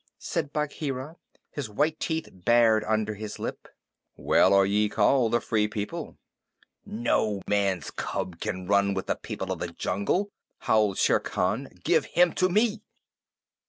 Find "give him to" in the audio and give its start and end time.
11.83-12.49